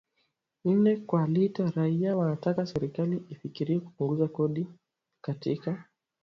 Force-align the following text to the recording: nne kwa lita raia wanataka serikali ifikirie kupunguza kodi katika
nne 0.65 0.95
kwa 0.97 1.27
lita 1.27 1.71
raia 1.75 2.17
wanataka 2.17 2.65
serikali 2.65 3.23
ifikirie 3.29 3.79
kupunguza 3.79 4.27
kodi 4.27 4.67
katika 5.21 5.83